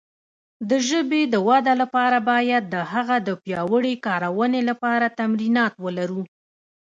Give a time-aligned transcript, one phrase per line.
[0.69, 6.23] د ژبې د وده لپاره باید د هغه د پیاوړې کارونې لپاره تمرینات ولرو.